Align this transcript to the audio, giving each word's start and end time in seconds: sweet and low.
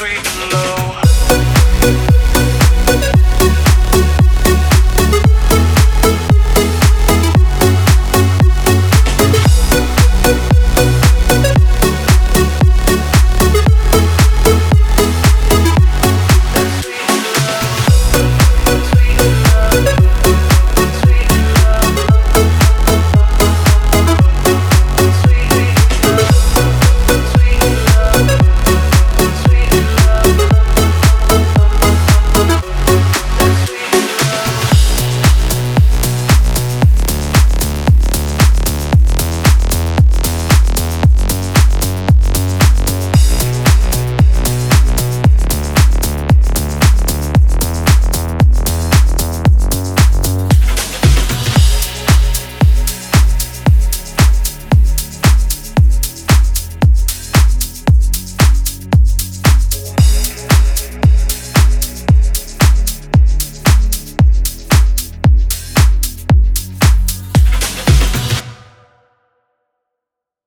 sweet 0.00 0.16
and 0.16 0.52
low. 0.54 1.09